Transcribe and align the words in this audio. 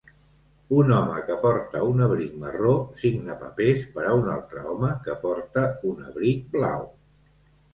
Un 0.77 0.87
home 0.99 1.19
que 1.27 1.35
porta 1.43 1.81
un 1.89 2.01
abric 2.05 2.39
marró 2.45 2.73
signa 3.01 3.35
papers 3.43 3.85
per 3.99 4.07
a 4.09 4.15
un 4.23 4.33
altre 4.37 4.65
home 4.73 4.91
que 5.05 5.19
porta 5.27 5.67
un 5.93 6.01
abric 6.11 6.49
blau. 6.57 6.91